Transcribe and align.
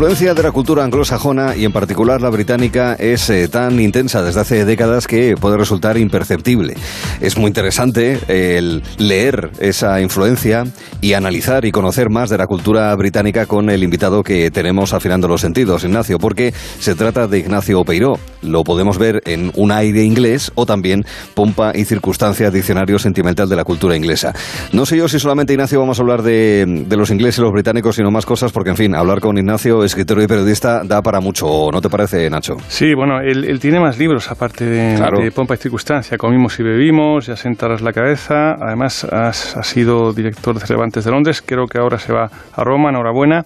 Influencia 0.00 0.32
de 0.32 0.42
la 0.42 0.50
cultura 0.50 0.82
anglosajona 0.82 1.54
y 1.56 1.66
en 1.66 1.72
particular 1.72 2.22
la 2.22 2.30
británica 2.30 2.94
es 2.94 3.28
eh, 3.28 3.48
tan 3.48 3.78
intensa 3.78 4.22
desde 4.22 4.40
hace 4.40 4.64
décadas 4.64 5.06
que 5.06 5.34
puede 5.38 5.58
resultar 5.58 5.98
imperceptible. 5.98 6.74
Es 7.20 7.36
muy 7.36 7.48
interesante 7.48 8.18
eh, 8.26 8.56
el 8.56 8.82
leer 8.96 9.50
esa 9.60 10.00
influencia 10.00 10.64
y 11.02 11.12
analizar 11.12 11.66
y 11.66 11.70
conocer 11.70 12.08
más 12.08 12.30
de 12.30 12.38
la 12.38 12.46
cultura 12.46 12.96
británica 12.96 13.44
con 13.44 13.68
el 13.68 13.82
invitado 13.82 14.22
que 14.22 14.50
tenemos 14.50 14.94
afinando 14.94 15.28
los 15.28 15.42
sentidos, 15.42 15.84
Ignacio, 15.84 16.16
porque 16.16 16.54
se 16.78 16.94
trata 16.94 17.26
de 17.26 17.40
Ignacio 17.40 17.84
Peiró. 17.84 18.14
Lo 18.40 18.64
podemos 18.64 18.96
ver 18.96 19.20
en 19.26 19.52
un 19.54 19.70
aire 19.70 20.02
inglés 20.02 20.50
o 20.54 20.64
también 20.64 21.04
pompa 21.34 21.72
y 21.74 21.84
circunstancia 21.84 22.50
diccionario 22.50 22.98
sentimental 22.98 23.50
de 23.50 23.56
la 23.56 23.64
cultura 23.64 23.96
inglesa. 23.96 24.32
No 24.72 24.86
sé 24.86 24.96
yo 24.96 25.08
si 25.08 25.18
solamente 25.18 25.52
Ignacio 25.52 25.78
vamos 25.78 25.98
a 25.98 26.02
hablar 26.02 26.22
de, 26.22 26.84
de 26.86 26.96
los 26.96 27.10
ingleses 27.10 27.40
y 27.40 27.42
los 27.42 27.52
británicos, 27.52 27.96
sino 27.96 28.10
más 28.10 28.24
cosas, 28.24 28.50
porque 28.50 28.70
en 28.70 28.76
fin, 28.78 28.94
hablar 28.94 29.20
con 29.20 29.36
Ignacio 29.36 29.50
Ignacio, 29.50 29.89
escritor 29.90 30.22
y 30.22 30.26
periodista, 30.28 30.82
da 30.84 31.02
para 31.02 31.20
mucho, 31.20 31.68
¿no 31.72 31.80
te 31.80 31.88
parece, 31.88 32.30
Nacho? 32.30 32.54
Sí, 32.68 32.94
bueno, 32.94 33.20
él, 33.20 33.58
tiene 33.58 33.80
más 33.80 33.98
libros 33.98 34.30
aparte 34.30 34.64
de, 34.64 35.32
Pompa 35.32 35.54
y 35.54 35.56
Circunstancia. 35.56 36.16
Comimos 36.16 36.58
y 36.60 36.62
bebimos, 36.62 37.26
ya 37.26 37.34
sentarás 37.34 37.82
la 37.82 37.92
cabeza. 37.92 38.52
Además, 38.60 39.04
has, 39.04 39.58
sido 39.66 40.12
director 40.12 40.54
de 40.54 40.64
Cervantes 40.64 41.04
de 41.04 41.10
Londres. 41.10 41.42
Creo 41.44 41.66
que 41.66 41.78
ahora 41.78 41.98
se 41.98 42.12
va 42.12 42.30
a 42.54 42.64
Roma, 42.64 42.90
enhorabuena. 42.90 43.44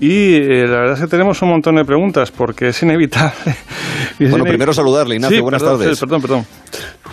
Y 0.00 0.36
eh, 0.36 0.66
la 0.66 0.78
verdad 0.78 0.94
es 0.94 1.00
que 1.00 1.08
tenemos 1.08 1.40
un 1.42 1.50
montón 1.50 1.76
de 1.76 1.84
preguntas 1.84 2.30
porque 2.30 2.68
es 2.68 2.82
inevitable. 2.82 3.54
bueno, 4.18 4.44
primero 4.44 4.72
saludarle, 4.72 5.16
Ignacio. 5.16 5.42
buenas 5.42 5.62
tardes. 5.62 6.00
perdón, 6.00 6.22
perdón. 6.22 6.44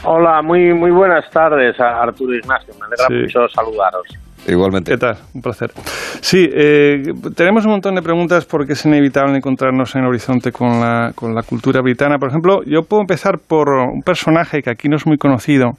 Hola, 0.05 0.41
muy, 0.41 0.73
muy 0.73 0.91
buenas 0.91 1.29
tardes, 1.29 1.77
Arturo 1.79 2.33
Ignacio. 2.33 2.73
Me 2.79 2.85
alegra 2.85 3.07
mucho 3.09 3.47
saludaros. 3.53 4.07
Igualmente. 4.47 4.91
¿Qué 4.91 4.97
tal? 4.97 5.17
Un 5.33 5.41
placer. 5.41 5.71
Sí, 6.21 6.49
eh, 6.51 7.03
tenemos 7.35 7.65
un 7.65 7.71
montón 7.71 7.95
de 7.95 8.01
preguntas 8.01 8.45
porque 8.45 8.73
es 8.73 8.85
inevitable 8.85 9.37
encontrarnos 9.37 9.95
en 9.95 10.01
el 10.01 10.07
horizonte 10.07 10.51
con 10.51 10.81
la, 10.81 11.11
con 11.15 11.33
la 11.33 11.43
cultura 11.43 11.81
británica. 11.81 12.19
Por 12.19 12.29
ejemplo, 12.29 12.61
yo 12.65 12.81
puedo 12.83 13.01
empezar 13.01 13.39
por 13.39 13.69
un 13.69 14.01
personaje 14.01 14.61
que 14.61 14.69
aquí 14.69 14.89
no 14.89 14.97
es 14.97 15.07
muy 15.07 15.17
conocido, 15.17 15.71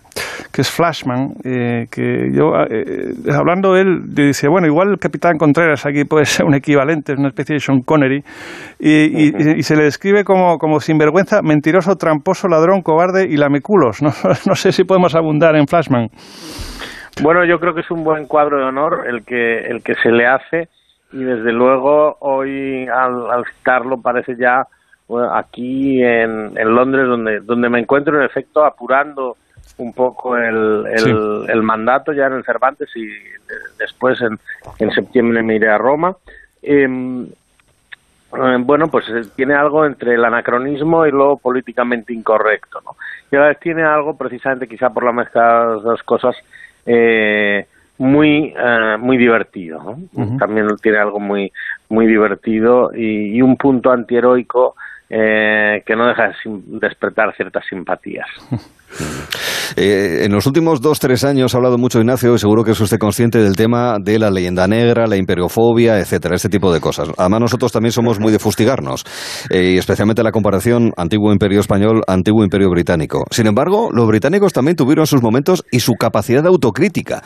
que 0.51 0.62
es 0.62 0.70
Flashman, 0.70 1.35
eh, 1.45 1.87
que 1.91 2.31
yo, 2.33 2.53
eh, 2.70 3.12
hablando 3.33 3.75
de 3.75 3.83
él, 3.83 4.03
dice, 4.15 4.48
bueno, 4.48 4.67
igual 4.67 4.92
el 4.92 4.98
Capitán 4.98 5.37
Contreras 5.37 5.85
aquí 5.85 6.05
puede 6.05 6.25
ser 6.25 6.47
un 6.47 6.55
equivalente, 6.55 7.12
es 7.12 7.19
una 7.19 7.29
especie 7.29 7.55
de 7.55 7.61
Sean 7.61 7.81
Connery, 7.81 8.23
y, 8.81 9.59
y, 9.59 9.62
se 9.62 9.77
le 9.77 9.85
describe 9.85 10.25
como, 10.25 10.57
como 10.59 10.81
sinvergüenza, 10.81 11.41
mentiroso, 11.42 11.97
tramposo, 11.97 12.48
ladrón, 12.48 12.83
cobarde 12.83 13.27
y 13.29 13.37
lameculos. 13.37 14.03
No, 14.05 14.11
no 14.47 14.55
sé 14.55 14.70
si 14.70 14.85
podemos 14.85 15.15
abundar 15.15 15.57
en 15.57 15.67
Flashman. 15.67 16.09
Bueno, 17.23 17.45
yo 17.45 17.61
creo 17.61 17.75
que 17.75 17.83
es 17.83 17.91
un 17.91 18.05
buen 18.05 18.27
cuadro 18.27 18.59
de 18.59 18.65
honor 18.65 19.05
el 19.09 19.25
que, 19.25 19.59
el 19.59 19.83
que 19.83 19.95
se 19.97 20.11
le 20.11 20.27
hace 20.27 20.69
y 21.12 21.23
desde 21.23 21.53
luego 21.53 22.17
hoy 22.20 22.89
al, 22.89 23.45
citarlo 23.57 24.01
parece 24.01 24.37
ya 24.37 24.67
aquí 25.33 26.03
en, 26.03 26.59
en, 26.59 26.75
Londres 26.75 27.07
donde, 27.07 27.41
donde 27.41 27.69
me 27.69 27.79
encuentro 27.79 28.19
en 28.19 28.25
efecto 28.25 28.65
apurando 28.65 29.37
un 29.79 29.92
poco 29.92 30.37
el, 30.37 30.87
el, 31.48 31.62
mandato 31.62 32.12
ya 32.12 32.27
en 32.27 32.35
el 32.35 32.45
Cervantes 32.45 32.89
y 32.97 33.07
después 33.79 34.20
en, 34.20 34.39
en 34.79 34.91
septiembre 34.91 35.42
me 35.42 35.57
iré 35.57 35.69
a 35.69 35.79
Roma. 35.79 36.17
Em, 36.62 37.27
eh, 37.27 38.57
bueno, 38.61 38.89
pues 38.89 39.09
eh, 39.11 39.29
tiene 39.37 39.55
algo 39.55 39.85
entre 39.85 40.15
el 40.15 40.25
anacronismo 40.25 41.07
y 41.07 41.11
lo 41.11 41.37
políticamente 41.37 42.13
incorrecto, 42.13 42.80
¿no? 42.85 42.97
Y 43.30 43.36
a 43.36 43.41
la 43.41 43.48
vez 43.48 43.61
tiene 43.61 43.83
algo, 43.83 44.17
precisamente 44.17 44.67
quizá 44.67 44.91
por 44.91 45.05
la 45.05 45.13
mezcla 45.13 45.42
de 45.42 45.74
las 45.74 45.83
dos 45.83 46.03
cosas, 46.03 46.36
eh, 46.86 47.67
muy 47.98 48.52
eh, 48.56 48.96
muy 48.98 49.17
divertido 49.17 49.96
también 50.39 50.67
tiene 50.83 50.98
algo 50.98 51.20
muy 51.20 51.52
muy 51.89 52.06
divertido 52.06 52.90
y, 52.95 53.36
y 53.36 53.42
un 53.42 53.56
punto 53.56 53.92
antiheroico 53.92 54.74
eh, 55.11 55.83
que 55.85 55.97
no 55.97 56.07
deja 56.07 56.29
de 56.29 56.35
despertar 56.81 57.35
ciertas 57.37 57.65
simpatías 57.69 58.27
Eh, 59.77 60.25
en 60.25 60.33
los 60.33 60.47
últimos 60.47 60.81
dos, 60.81 61.01
tres 61.01 61.25
años 61.25 61.53
ha 61.53 61.57
hablado 61.57 61.79
mucho 61.79 61.98
Ignacio, 61.98 62.35
y 62.35 62.39
seguro 62.39 62.63
que 62.63 62.73
es 62.73 62.81
usted 62.81 62.98
consciente 62.98 63.39
del 63.39 63.57
tema 63.57 63.97
de 64.01 64.20
la 64.20 64.31
leyenda 64.31 64.69
negra, 64.69 65.09
la 65.09 65.17
imperiofobia, 65.17 65.98
etcétera, 65.98 66.37
este 66.37 66.48
tipo 66.48 66.73
de 66.73 66.81
cosas. 66.81 67.09
Además, 67.17 67.41
nosotros 67.41 67.73
también 67.73 67.91
somos 67.91 68.20
muy 68.20 68.31
de 68.31 68.39
fustigarnos, 68.39 69.05
eh, 69.51 69.73
y 69.75 69.79
especialmente 69.79 70.23
la 70.23 70.31
comparación 70.31 70.92
antiguo 70.97 71.33
imperio 71.33 71.59
español, 71.59 72.03
antiguo 72.07 72.45
imperio 72.45 72.71
británico. 72.71 73.25
Sin 73.31 73.48
embargo, 73.48 73.91
los 73.92 74.07
británicos 74.07 74.53
también 74.53 74.77
tuvieron 74.77 75.09
sus 75.09 75.23
momentos 75.23 75.65
y 75.73 75.81
su 75.81 75.95
capacidad 75.95 76.42
de 76.42 76.51
autocrítica, 76.51 77.23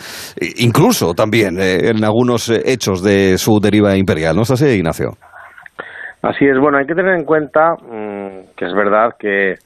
incluso 0.56 1.12
también 1.12 1.60
en 1.60 2.02
algunos 2.02 2.48
hechos 2.48 3.02
de 3.02 3.36
su 3.36 3.60
deriva 3.60 3.94
imperial. 3.96 4.36
¿No 4.36 4.42
es 4.42 4.50
así, 4.50 4.64
Ignacio? 4.64 5.18
Así 6.22 6.46
es, 6.46 6.58
bueno, 6.58 6.78
hay 6.78 6.86
que 6.86 6.94
tener 6.94 7.14
en 7.14 7.24
cuenta 7.24 7.74
mm, 7.74 8.54
que 8.56 8.64
es 8.64 8.74
verdad 8.74 9.14
que 9.18 9.58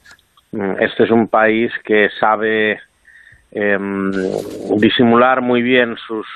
Mm, 0.53 0.75
este 0.81 1.05
es 1.05 1.11
un 1.11 1.29
país 1.29 1.73
que 1.83 2.11
sabe 2.21 2.79
em, 3.51 4.13
disimular 4.77 5.41
muy 5.41 5.63
bien 5.63 5.97
sus, 5.97 6.27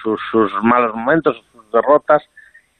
malos 0.62 0.94
momentos, 0.94 1.44
sus 1.53 1.71
derrotas 1.71 2.22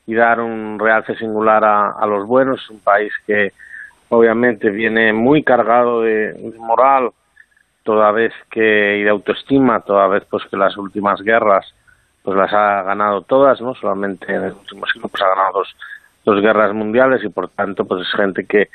y 0.07 0.15
dar 0.15 0.41
un 0.41 0.79
realce 0.79 1.15
singular 1.17 1.63
a, 1.65 2.07
los 2.07 2.27
buenos. 2.27 2.63
Es 2.63 2.71
un 2.71 2.81
país 2.81 3.13
que 3.27 3.53
obviamente 4.09 4.71
viene 4.71 5.13
muy 5.13 5.43
cargado 5.43 6.03
de, 6.03 6.55
moral, 6.59 7.11
toda 7.83 8.13
vez 8.13 8.33
que 8.51 8.99
y 8.99 9.03
de 9.03 9.11
autoestima, 9.11 9.81
toda 9.81 10.09
vez 10.09 10.25
pues 10.31 10.45
que 10.47 10.57
las 10.57 10.77
últimas 10.77 11.21
guerras 11.23 11.67
pues 12.23 12.37
las 12.37 12.53
ha 12.53 12.83
ganado 12.83 13.23
todas, 13.23 13.61
no 13.61 13.75
solamente 13.75 14.35
en 14.35 14.43
el 14.45 14.53
último 14.53 14.85
siglo 14.87 15.09
pues 15.09 15.23
ha 15.23 15.29
ganado 15.29 15.53
dos, 15.59 15.77
dos 16.27 16.43
guerras 16.43 16.75
mundiales 16.75 17.25
y 17.25 17.29
por 17.31 17.49
tanto 17.49 17.87
pues 17.87 18.03
es 18.03 18.13
gente 18.15 18.45
que 18.45 18.69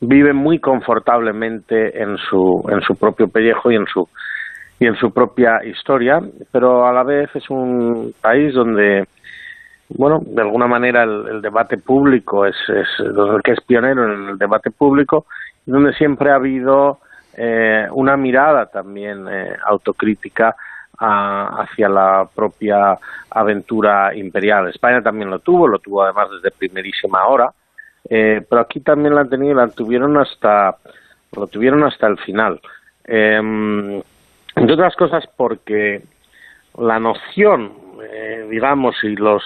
vive 0.00 0.32
muy 0.32 0.60
confortablemente 0.60 2.00
en 2.00 2.16
su, 2.18 2.64
en 2.70 2.82
su 2.82 2.94
propio 2.94 3.28
pellejo 3.28 3.72
y 3.72 3.76
en 3.76 3.86
su, 3.86 4.08
y 4.78 4.86
en 4.86 4.94
su 4.94 5.10
propia 5.10 5.64
historia, 5.64 6.20
pero 6.52 6.86
a 6.86 6.92
la 6.92 7.02
vez 7.02 7.30
es 7.34 7.50
un 7.50 8.14
país 8.20 8.54
donde, 8.54 9.08
bueno, 9.88 10.20
de 10.24 10.42
alguna 10.42 10.68
manera 10.68 11.02
el, 11.02 11.40
debate 11.42 11.78
público 11.78 12.46
es, 12.46 12.54
es 12.68 12.86
que 13.42 13.52
es 13.52 13.60
pionero 13.62 14.04
en 14.04 14.28
el 14.28 14.38
debate 14.38 14.70
público 14.70 15.26
donde 15.66 15.92
siempre 15.94 16.30
ha 16.30 16.36
habido 16.36 16.98
eh, 17.36 17.86
una 17.92 18.16
mirada 18.16 18.66
también 18.66 19.26
eh, 19.28 19.56
autocrítica 19.66 20.54
hacia 20.98 21.88
la 21.88 22.28
propia 22.34 22.98
aventura 23.30 24.14
imperial. 24.16 24.68
España 24.68 25.00
también 25.00 25.30
lo 25.30 25.38
tuvo, 25.38 25.68
lo 25.68 25.78
tuvo 25.78 26.02
además 26.02 26.28
desde 26.30 26.56
primerísima 26.56 27.26
hora, 27.26 27.50
eh, 28.08 28.44
pero 28.48 28.62
aquí 28.62 28.80
también 28.80 29.14
la 29.14 29.22
han 29.22 29.30
tenido 29.30 29.54
la 29.54 29.68
tuvieron 29.68 30.16
hasta, 30.16 30.76
lo 31.36 31.46
tuvieron 31.46 31.84
hasta 31.84 32.06
el 32.06 32.18
final. 32.18 32.60
Eh, 33.04 33.40
entre 34.56 34.74
otras 34.74 34.96
cosas 34.96 35.24
porque 35.36 36.02
la 36.78 36.98
noción, 36.98 37.72
eh, 38.02 38.46
digamos, 38.50 38.96
y 39.02 39.14
los, 39.14 39.42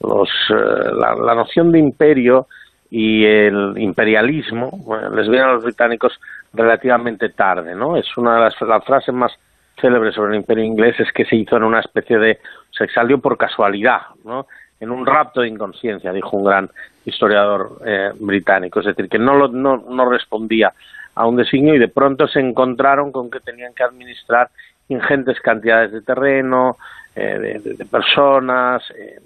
los 0.00 0.28
eh, 0.50 0.90
la, 0.94 1.34
noción 1.34 1.72
de 1.72 1.78
imperio 1.78 2.46
y 2.90 3.24
el 3.24 3.74
imperialismo 3.76 4.70
les 5.12 5.28
viene 5.28 5.44
a 5.44 5.52
los 5.54 5.64
británicos 5.64 6.12
relativamente 6.52 7.30
tarde, 7.30 7.74
¿no? 7.74 7.96
Es 7.96 8.06
una 8.16 8.36
de 8.36 8.40
las 8.40 8.84
frases 8.84 9.14
más 9.14 9.32
célebres 9.80 10.14
sobre 10.14 10.30
el 10.30 10.40
imperio 10.40 10.64
inglés 10.64 10.98
es 11.00 11.12
que 11.12 11.24
se 11.24 11.36
hizo 11.36 11.56
en 11.56 11.64
una 11.64 11.80
especie 11.80 12.18
de, 12.18 12.38
se 12.70 12.88
salió 12.88 13.18
por 13.18 13.36
casualidad, 13.36 14.02
¿no? 14.24 14.46
en 14.80 14.90
un 14.90 15.06
rapto 15.06 15.40
de 15.40 15.48
inconsciencia, 15.48 16.12
dijo 16.12 16.36
un 16.36 16.44
gran 16.44 16.70
historiador 17.04 17.78
eh, 17.84 18.10
británico, 18.18 18.80
es 18.80 18.86
decir, 18.86 19.08
que 19.08 19.18
no, 19.18 19.48
no, 19.48 19.76
no 19.76 20.10
respondía 20.10 20.72
a 21.14 21.26
un 21.26 21.36
designio 21.36 21.74
y 21.74 21.78
de 21.78 21.88
pronto 21.88 22.28
se 22.28 22.40
encontraron 22.40 23.10
con 23.10 23.30
que 23.30 23.40
tenían 23.40 23.72
que 23.72 23.84
administrar 23.84 24.50
ingentes 24.88 25.40
cantidades 25.40 25.92
de 25.92 26.02
terreno, 26.02 26.76
eh, 27.14 27.60
de, 27.62 27.84
personas, 27.86 28.82
eh, 28.90 29.18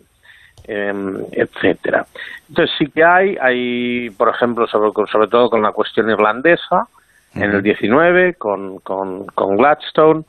em, 0.69 1.25
etcétera. 1.33 2.07
Entonces 2.49 2.75
sí 2.79 2.87
que 2.87 3.03
hay, 3.03 3.37
hay 3.41 4.11
por 4.11 4.29
ejemplo, 4.29 4.67
sobre, 4.69 4.93
sobre 5.11 5.27
todo 5.27 5.51
con 5.51 5.63
la 5.63 5.73
cuestión 5.73 6.09
irlandesa, 6.09 6.87
en 7.35 7.51
el 7.51 7.63
19, 7.63 8.35
con, 8.35 8.79
con, 8.79 9.27
con 9.27 9.57
Gladstone, 9.57 10.25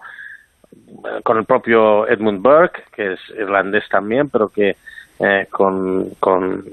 con 1.24 1.38
el 1.38 1.45
propio 1.45 2.07
Edmund 2.07 2.42
Burke, 2.42 2.83
que 2.94 3.13
es 3.13 3.19
irlandés 3.38 3.88
también, 3.89 4.30
pero 4.30 4.50
que 4.50 4.75
eh, 5.19 5.48
con, 5.51 6.12
con, 6.19 6.63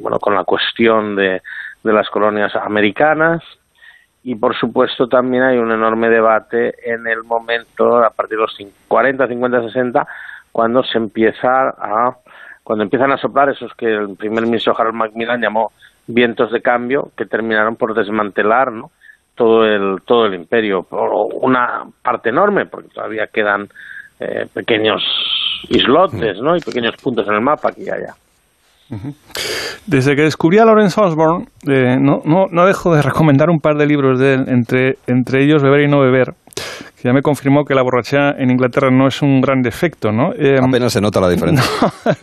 bueno, 0.00 0.18
con 0.18 0.34
la 0.34 0.44
cuestión 0.44 1.16
de, 1.16 1.40
de 1.82 1.92
las 1.92 2.08
colonias 2.10 2.54
americanas 2.56 3.42
y 4.22 4.34
por 4.34 4.56
supuesto 4.56 5.06
también 5.06 5.42
hay 5.42 5.58
un 5.58 5.70
enorme 5.70 6.08
debate 6.08 6.74
en 6.90 7.06
el 7.06 7.22
momento 7.24 7.98
a 7.98 8.10
partir 8.10 8.38
de 8.38 8.42
los 8.42 8.56
40, 8.88 9.28
50, 9.28 9.62
60 9.64 10.06
cuando 10.50 10.82
se 10.82 10.98
empieza 10.98 11.68
a 11.68 12.16
cuando 12.62 12.84
empiezan 12.84 13.12
a 13.12 13.18
soplar 13.18 13.50
esos 13.50 13.74
que 13.74 13.86
el 13.86 14.16
primer 14.16 14.44
ministro 14.44 14.74
Harold 14.78 14.96
Macmillan 14.96 15.42
llamó 15.42 15.72
vientos 16.06 16.50
de 16.52 16.62
cambio 16.62 17.10
que 17.16 17.26
terminaron 17.26 17.76
por 17.76 17.94
desmantelar 17.94 18.72
¿no? 18.72 18.90
Todo 19.34 19.64
el 19.64 20.02
todo 20.04 20.26
el 20.26 20.34
imperio 20.34 20.86
una 21.40 21.84
parte 22.02 22.30
enorme 22.30 22.66
porque 22.66 22.88
todavía 22.88 23.26
quedan 23.32 23.68
eh, 24.20 24.46
pequeños 24.52 25.02
islotes, 25.68 26.38
¿no? 26.40 26.56
Y 26.56 26.60
pequeños 26.60 26.94
puntos 27.02 27.26
en 27.28 27.34
el 27.34 27.40
mapa 27.40 27.70
aquí 27.70 27.82
y 27.82 27.90
allá. 27.90 28.14
Desde 29.86 30.14
que 30.14 30.22
descubrí 30.22 30.58
a 30.58 30.64
Lawrence 30.64 31.00
Osborne, 31.00 31.46
eh, 31.66 31.96
no, 31.98 32.20
no, 32.24 32.46
no, 32.50 32.66
dejo 32.66 32.94
de 32.94 33.02
recomendar 33.02 33.50
un 33.50 33.58
par 33.58 33.76
de 33.76 33.86
libros 33.86 34.20
de 34.20 34.34
él, 34.34 34.44
entre, 34.48 34.98
entre 35.06 35.42
ellos 35.42 35.62
Beber 35.62 35.80
y 35.80 35.88
no 35.88 36.00
beber, 36.00 36.34
ya 37.04 37.12
me 37.12 37.20
confirmó 37.20 37.64
que 37.66 37.74
la 37.74 37.82
borrachera 37.82 38.34
en 38.38 38.50
Inglaterra 38.50 38.88
no 38.90 39.06
es 39.06 39.20
un 39.20 39.42
gran 39.42 39.60
defecto, 39.60 40.10
¿no? 40.10 40.32
Eh, 40.32 40.56
Apenas 40.58 40.94
se 40.94 41.02
nota 41.02 41.20
la 41.20 41.28
diferencia. 41.28 41.62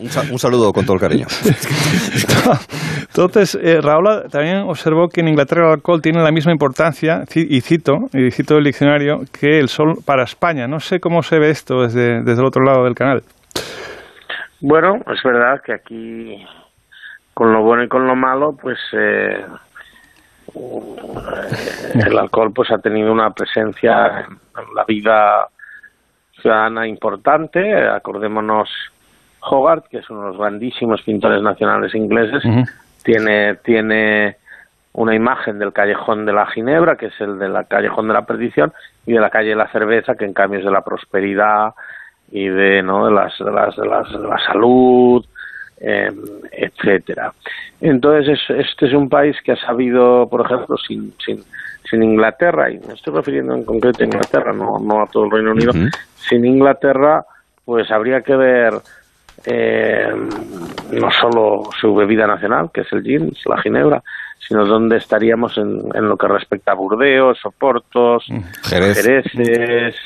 Un, 0.00 0.38
saludo 0.38 0.72
con 0.72 0.84
todo 0.84 0.94
el 0.94 1.00
cariño. 1.00 1.26
Entonces, 3.06 3.56
eh, 3.62 3.80
Raúl 3.80 4.24
también 4.28 4.56
observó 4.66 5.06
que 5.06 5.20
en 5.20 5.28
Inglaterra 5.28 5.68
el 5.68 5.74
alcohol 5.74 6.02
tiene 6.02 6.20
la 6.20 6.32
misma 6.32 6.50
importancia, 6.50 7.22
y 7.32 7.60
cito, 7.60 7.92
y 8.12 8.32
cito 8.32 8.58
el 8.58 8.64
diccionario, 8.64 9.20
que 9.38 9.60
el 9.60 9.68
sol 9.68 9.98
para 10.04 10.24
España. 10.24 10.66
No 10.66 10.80
sé 10.80 10.98
cómo 10.98 11.22
se 11.22 11.38
ve 11.38 11.50
esto 11.50 11.82
desde, 11.82 12.20
desde 12.24 12.40
el 12.40 12.46
otro 12.46 12.64
lado 12.64 12.82
del 12.82 12.94
canal. 12.94 13.22
Bueno, 14.60 14.96
es 14.96 15.22
verdad 15.22 15.60
que 15.64 15.74
aquí, 15.74 16.44
con 17.34 17.52
lo 17.52 17.62
bueno 17.62 17.84
y 17.84 17.88
con 17.88 18.04
lo 18.08 18.16
malo, 18.16 18.56
pues 18.60 18.78
eh, 18.94 19.46
el 20.54 22.18
alcohol 22.18 22.52
pues 22.52 22.70
ha 22.70 22.78
tenido 22.78 23.12
una 23.12 23.30
presencia 23.30 24.26
en 24.28 24.74
la 24.74 24.84
vida 24.84 25.48
ciudadana 26.40 26.86
importante. 26.86 27.74
Acordémonos 27.88 28.68
Hogarth, 29.40 29.86
que 29.88 29.98
es 29.98 30.10
uno 30.10 30.22
de 30.22 30.28
los 30.28 30.38
grandísimos 30.38 31.02
pintores 31.02 31.42
nacionales 31.42 31.94
ingleses, 31.94 32.42
tiene, 33.02 33.56
tiene 33.56 34.36
una 34.92 35.14
imagen 35.14 35.58
del 35.58 35.72
callejón 35.72 36.26
de 36.26 36.32
la 36.32 36.46
Ginebra, 36.46 36.96
que 36.96 37.06
es 37.06 37.20
el 37.20 37.38
de 37.38 37.48
la 37.48 37.64
callejón 37.64 38.08
de 38.08 38.14
la 38.14 38.26
perdición, 38.26 38.72
y 39.06 39.12
de 39.12 39.20
la 39.20 39.30
calle 39.30 39.50
de 39.50 39.56
la 39.56 39.70
cerveza, 39.72 40.14
que 40.14 40.24
en 40.24 40.34
cambio 40.34 40.58
es 40.58 40.64
de 40.64 40.70
la 40.70 40.82
prosperidad, 40.82 41.74
y 42.30 42.48
de, 42.48 42.82
¿no? 42.82 43.06
de, 43.06 43.12
las, 43.12 43.38
de, 43.38 43.50
las, 43.50 43.76
de, 43.76 43.86
las, 43.86 44.10
de 44.10 44.26
la 44.26 44.38
salud, 44.46 45.24
eh, 45.84 46.12
etcétera. 46.52 47.32
Entonces, 47.80 48.38
este 48.48 48.86
es 48.86 48.92
un 48.94 49.08
país 49.08 49.36
que 49.44 49.52
ha 49.52 49.56
sabido, 49.56 50.28
por 50.28 50.46
ejemplo, 50.46 50.76
sin, 50.76 51.12
sin, 51.24 51.42
sin 51.90 52.02
Inglaterra, 52.04 52.70
y 52.70 52.78
me 52.86 52.94
estoy 52.94 53.12
refiriendo 53.14 53.54
en 53.54 53.64
concreto 53.64 54.02
a 54.02 54.06
Inglaterra, 54.06 54.52
no, 54.52 54.78
no 54.78 55.02
a 55.02 55.06
todo 55.06 55.24
el 55.24 55.32
Reino 55.32 55.50
Unido, 55.50 55.72
sin 56.14 56.44
Inglaterra, 56.44 57.24
pues 57.64 57.90
habría 57.90 58.20
que 58.20 58.36
ver 58.36 58.74
eh, 59.44 60.12
no 60.92 61.10
solo 61.10 61.68
su 61.80 61.92
bebida 61.94 62.28
nacional, 62.28 62.70
que 62.72 62.82
es 62.82 62.92
el 62.92 63.02
gin, 63.02 63.32
la 63.46 63.60
ginebra, 63.60 64.02
sino 64.46 64.64
dónde 64.64 64.98
estaríamos 64.98 65.58
en, 65.58 65.80
en 65.94 66.08
lo 66.08 66.16
que 66.16 66.28
respecta 66.28 66.70
a 66.72 66.76
Burdeos, 66.76 67.44
Oportos, 67.44 68.24
Jereces, 68.62 69.96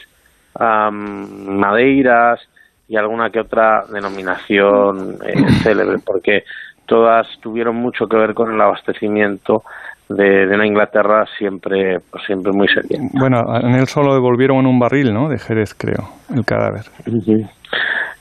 madeiras 0.58 2.40
y 2.88 2.97
alguna 2.97 3.31
que 3.31 3.41
otra 3.41 3.85
denominación 3.93 5.19
eh, 5.27 5.35
célebre, 5.62 5.99
porque 6.05 6.43
todas 6.87 7.27
tuvieron 7.41 7.77
mucho 7.77 8.06
que 8.06 8.17
ver 8.17 8.35
con 8.35 8.53
el 8.55 8.61
abastecimiento 8.61 9.62
de, 10.09 10.47
una 10.47 10.67
Inglaterra 10.67 11.25
siempre 11.37 11.99
pues, 12.11 12.25
siempre 12.27 12.53
muy 12.53 12.69
seria. 12.69 13.00
Bueno, 13.12 13.38
en 13.61 13.75
él 13.75 13.87
solo 13.87 14.15
devolvieron 14.15 14.59
en 14.59 14.67
un 14.67 14.79
barril, 14.79 15.12
¿no? 15.12 15.29
De 15.29 15.38
Jerez, 15.38 15.75
creo, 15.75 16.09
el 16.35 16.44
cadáver. 16.44 16.85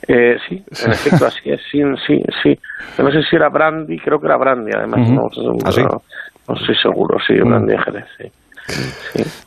Eh, 0.07 0.37
sí, 0.47 0.63
en 0.83 0.91
efecto, 0.91 1.25
así 1.27 1.51
es, 1.51 1.61
sí, 1.71 1.81
sí, 2.07 2.23
sí. 2.43 2.59
no 3.01 3.11
sé 3.11 3.21
si 3.23 3.35
era 3.35 3.49
brandy, 3.49 3.97
creo 3.99 4.19
que 4.19 4.27
era 4.27 4.37
brandy, 4.37 4.71
además, 4.75 5.09
no, 5.09 5.27
¿Ah, 5.63 5.71
no, 6.47 6.55
estoy 6.55 6.75
seguro, 6.75 7.17
sí, 7.25 7.33
brandy 7.35 7.71
de 7.71 7.79
Jerez, 7.79 8.05
sí. 8.17 8.44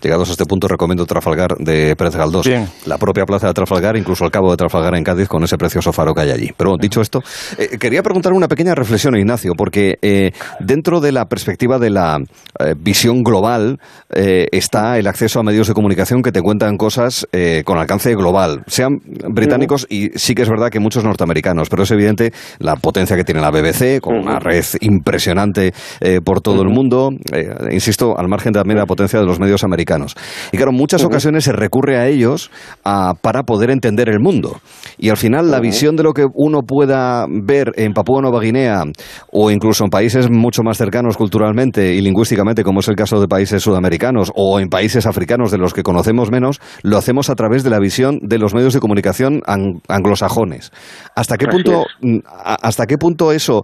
Llegados 0.01 0.29
a 0.29 0.33
este 0.33 0.45
punto, 0.45 0.69
recomiendo 0.69 1.05
Trafalgar 1.05 1.57
de 1.59 1.97
Pérez 1.97 2.15
Galdós. 2.15 2.49
La 2.87 2.99
propia 2.99 3.25
plaza 3.27 3.49
de 3.49 3.55
Trafalgar, 3.55 3.97
incluso 3.97 4.25
el 4.25 4.31
cabo 4.31 4.51
de 4.51 4.57
Trafalgar 4.57 4.95
en 4.95 5.03
Cádiz, 5.03 5.29
con 5.29 5.43
ese 5.43 5.59
precioso 5.59 5.93
faro 5.93 6.15
que 6.15 6.21
hay 6.21 6.31
allí. 6.31 6.51
Pero 6.57 6.77
dicho 6.77 7.01
esto, 7.01 7.21
eh, 7.59 7.79
quería 7.79 8.03
preguntar 8.03 8.33
una 8.33 8.47
pequeña 8.47 8.75
reflexión, 8.75 9.17
Ignacio, 9.17 9.55
porque 9.57 9.99
eh, 10.03 10.31
dentro 10.61 11.01
de 11.01 11.11
la 11.11 11.27
perspectiva 11.27 11.79
de 11.79 11.91
la 11.91 12.19
eh, 12.61 12.75
visión 12.79 13.23
global 13.23 13.79
está 14.11 14.99
el 14.99 15.07
acceso 15.07 15.41
a 15.41 15.43
medios 15.43 15.69
de 15.69 15.75
comunicación 15.75 16.23
que 16.23 16.33
te 16.33 16.41
cuentan 16.41 16.77
cosas 16.77 17.27
con 17.65 17.79
alcance 17.79 18.15
global, 18.15 18.63
sean 18.67 19.01
británicos 19.29 19.87
y 19.89 20.09
sí 20.19 20.35
que 20.35 20.43
es 20.43 20.49
verdad 20.49 20.71
que 20.71 20.81
muchos 20.81 21.05
norteamericanos, 21.05 21.69
pero 21.69 21.83
es 21.83 21.91
evidente 21.91 22.33
la 22.59 22.77
potencia 22.77 23.17
que 23.17 23.25
tiene 23.25 23.41
la 23.41 23.51
BBC, 23.51 24.01
con 24.01 24.17
una 24.17 24.39
red 24.39 24.65
impresionante 24.81 25.73
por 26.25 26.41
todo 26.41 26.63
el 26.63 26.69
mundo. 26.69 27.11
insisto, 27.71 28.19
al 28.19 28.29
margen 28.29 28.53
también 28.53 28.77
de 28.77 28.83
la 28.83 28.87
potencia 28.87 29.08
de 29.17 29.25
los 29.25 29.41
medios 29.41 29.65
americanos. 29.65 30.15
Y 30.53 30.57
claro, 30.57 30.73
en 30.73 30.77
muchas 30.77 31.03
ocasiones 31.05 31.45
se 31.45 31.53
recurre 31.53 31.97
a 31.97 32.07
ellos 32.07 32.51
para 32.83 33.45
poder 33.45 33.71
entender 33.71 34.11
el 34.11 34.21
mundo. 34.21 34.61
Y 34.99 35.09
al 35.09 35.17
final 35.17 35.51
la 35.51 35.61
visión 35.61 35.97
de 35.97 36.03
lo 36.03 36.13
que 36.13 36.27
uno 36.35 36.61
pueda 36.63 37.25
ver 37.29 37.73
en 37.77 37.95
Papúa 37.95 38.21
Nueva 38.21 38.41
Guinea 38.41 38.83
o 39.33 39.51
incluso 39.51 39.85
en 39.85 39.91
países 39.91 40.31
mucho 40.31 40.63
más 40.63 40.77
cercanos 40.77 41.17
culturalmente 41.17 41.95
y 41.95 42.01
lingüísticamente, 42.01 42.65
como 42.65 42.81
es 42.81 42.89
el 42.89 42.97
caso 42.97 43.21
de 43.21 43.29
países 43.29 43.63
sudamericanos 43.63 44.33
o 44.35 44.61
en 44.61 44.69
países 44.69 45.07
africanos 45.07 45.51
de 45.51 45.59
los 45.59 45.73
que 45.73 45.83
conocemos 45.83 46.31
menos, 46.31 46.61
lo 46.83 46.99
hacemos 46.99 47.31
a 47.31 47.35
través 47.35 47.63
de 47.65 47.71
la 47.71 47.79
visión 47.79 48.19
de 48.23 48.39
los 48.39 48.55
medios 48.55 48.75
de 48.75 48.81
comunicación 48.81 49.43
anglosajones. 49.89 50.73
¿Hasta 51.15 51.37
qué 51.37 51.47
punto, 51.47 51.85
hasta 52.29 52.87
qué 52.87 52.99
punto 52.99 53.33
eso, 53.33 53.63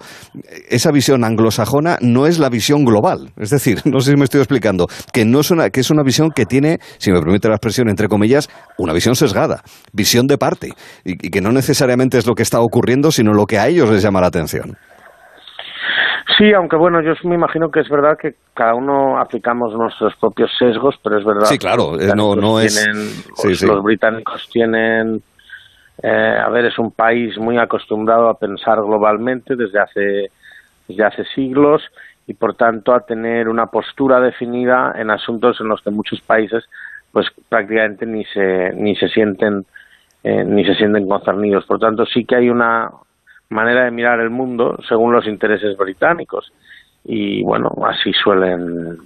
esa 0.68 0.90
visión 0.90 1.24
anglosajona 1.24 1.98
no 2.00 2.26
es 2.26 2.38
la 2.38 2.48
visión 2.48 2.84
global? 2.84 3.32
Es 3.36 3.50
decir, 3.50 3.80
no 3.84 4.00
sé 4.00 4.12
si 4.12 4.16
me 4.16 4.24
estoy 4.24 4.40
explicando, 4.40 4.86
que 5.12 5.24
no 5.24 5.33
es 5.40 5.50
una, 5.50 5.70
que 5.70 5.80
es 5.80 5.90
una 5.90 6.02
visión 6.02 6.30
que 6.30 6.46
tiene, 6.46 6.78
si 6.98 7.12
me 7.12 7.20
permite 7.20 7.48
la 7.48 7.54
expresión 7.54 7.88
entre 7.88 8.08
comillas, 8.08 8.48
una 8.78 8.92
visión 8.92 9.14
sesgada, 9.14 9.62
visión 9.92 10.26
de 10.26 10.38
parte, 10.38 10.70
y, 11.04 11.16
que 11.30 11.40
no 11.40 11.52
necesariamente 11.52 12.18
es 12.18 12.26
lo 12.26 12.34
que 12.34 12.42
está 12.42 12.60
ocurriendo, 12.60 13.10
sino 13.10 13.32
lo 13.32 13.46
que 13.46 13.58
a 13.58 13.68
ellos 13.68 13.90
les 13.90 14.02
llama 14.02 14.20
la 14.20 14.28
atención. 14.28 14.76
Sí, 16.36 16.52
aunque 16.52 16.76
bueno, 16.76 17.00
yo 17.00 17.12
me 17.28 17.36
imagino 17.36 17.70
que 17.70 17.80
es 17.80 17.88
verdad 17.88 18.16
que 18.20 18.34
cada 18.54 18.74
uno 18.74 19.20
aplicamos 19.20 19.72
nuestros 19.74 20.14
propios 20.16 20.50
sesgos, 20.58 20.96
pero 21.02 21.18
es 21.18 21.24
verdad. 21.24 21.44
Sí, 21.44 21.58
claro, 21.58 22.00
eh, 22.00 22.12
no, 22.16 22.34
no 22.34 22.58
es. 22.58 22.84
los, 23.62 23.82
británicos 23.82 24.48
tienen. 24.50 25.22
Eh, 26.02 26.38
a 26.44 26.48
ver, 26.50 26.64
es 26.64 26.78
un 26.78 26.90
país 26.90 27.38
muy 27.38 27.56
acostumbrado 27.56 28.28
a 28.28 28.34
pensar 28.34 28.78
globalmente 28.80 29.54
desde 29.54 29.78
hace, 29.80 30.32
desde 30.88 31.04
hace 31.04 31.24
siglos 31.36 31.82
y 32.26 32.34
por 32.34 32.54
tanto 32.54 32.94
a 32.94 33.04
tener 33.04 33.48
una 33.48 33.66
postura 33.66 34.20
definida 34.20 34.94
en 34.96 35.10
asuntos 35.10 35.60
en 35.60 35.68
los 35.68 35.82
que 35.82 35.90
muchos 35.90 36.20
países 36.20 36.64
pues 37.12 37.26
prácticamente 37.48 38.06
ni 38.06 38.24
se 38.24 38.72
ni 38.74 38.96
se 38.96 39.08
sienten 39.08 39.64
eh, 40.22 40.44
ni 40.44 40.64
se 40.64 40.74
sienten 40.74 41.06
concernidos. 41.06 41.66
Por 41.66 41.78
tanto 41.78 42.06
sí 42.06 42.24
que 42.24 42.36
hay 42.36 42.48
una 42.48 42.90
manera 43.50 43.84
de 43.84 43.90
mirar 43.90 44.20
el 44.20 44.30
mundo 44.30 44.76
según 44.88 45.12
los 45.12 45.26
intereses 45.26 45.76
británicos. 45.76 46.52
Y 47.04 47.42
bueno 47.42 47.70
así 47.86 48.12
suelen 48.12 48.98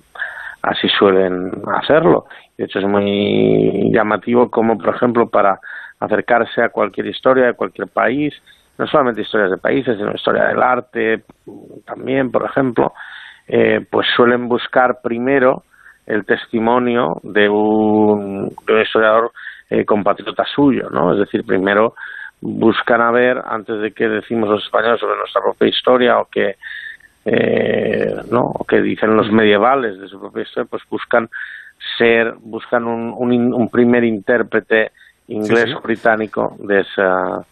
así 0.63 0.89
suelen 0.89 1.51
hacerlo. 1.67 2.27
De 2.57 2.65
hecho 2.65 2.79
es 2.79 2.87
muy 2.87 3.91
llamativo 3.93 4.51
como 4.51 4.79
por 4.79 4.95
ejemplo 4.95 5.29
para 5.29 5.61
acercarse 6.01 6.63
a 6.63 6.69
cualquier 6.69 7.09
historia 7.09 7.47
de 7.47 7.55
cualquier 7.55 7.89
país 7.89 8.33
no 8.79 8.87
solamente 8.87 9.23
historias 9.23 9.51
de 9.51 9.59
países, 9.59 9.97
sino 9.97 10.13
historia 10.13 10.45
del 10.45 10.63
arte 10.63 11.25
también, 11.85 12.31
por 12.31 12.45
ejemplo, 12.45 12.93
eh, 13.47 13.85
pues 13.91 14.07
suelen 14.17 14.49
buscar 14.49 15.01
primero 15.03 15.65
el 16.07 16.25
testimonio 16.25 17.21
de 17.23 17.49
un, 17.49 18.51
historiador 18.83 19.33
eh, 19.69 19.85
compatriota 19.85 20.45
suyo, 20.45 20.89
¿no? 20.91 21.13
Es 21.13 21.19
decir, 21.19 21.45
primero 21.45 21.95
buscan 22.41 23.01
a 23.01 23.11
ver, 23.11 23.43
antes 23.45 23.81
de 23.81 23.93
que 23.93 24.09
decimos 24.09 24.49
los 24.49 24.65
españoles 24.65 25.01
sobre 25.01 25.19
nuestra 25.19 25.43
propia 25.43 25.69
historia 25.69 26.19
o 26.19 26.27
que, 26.27 26.55
eh, 27.25 28.15
¿no? 28.31 28.43
o 28.43 28.65
que 28.65 28.81
dicen 28.81 29.17
los 29.17 29.31
medievales 29.31 29.99
de 29.99 30.09
su 30.09 30.21
propia 30.21 30.43
historia, 30.43 30.69
pues 30.71 30.83
buscan 30.89 31.29
ser, 31.99 32.35
buscan 32.41 32.87
un, 32.87 33.13
un, 33.53 33.69
primer 33.69 34.05
intérprete 34.05 34.93
inglés 35.27 35.75
o 35.75 35.81
británico 35.81 36.57
de 36.61 36.81
esa 36.81 37.45